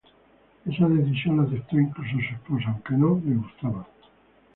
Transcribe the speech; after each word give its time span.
Esa 0.65 0.87
decisión 0.87 1.37
la 1.37 1.43
aceptó 1.43 1.79
incluso 1.79 2.13
su 2.13 2.33
esposa 2.33 2.69
aunque 2.71 2.95
no 2.95 3.21
le 3.23 3.35
gustaba. 3.35 3.85